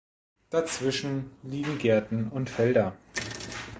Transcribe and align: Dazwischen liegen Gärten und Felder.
Dazwischen 0.49 1.29
liegen 1.43 1.77
Gärten 1.77 2.29
und 2.29 2.49
Felder. 2.49 2.97